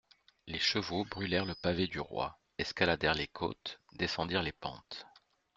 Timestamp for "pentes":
4.51-5.05